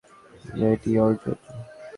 [0.59, 1.37] Ready, Arjun?